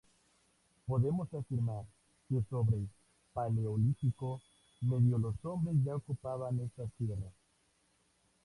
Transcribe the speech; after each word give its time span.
Podemos 0.87 1.31
afirmar 1.31 1.83
que 2.27 2.41
sobre 2.49 2.87
Paleolítico 3.35 4.41
medio 4.81 5.19
los 5.19 5.35
hombres 5.45 5.75
ya 5.83 5.95
ocupaban 5.97 6.59
estas 6.59 6.91
tierras. 6.93 7.33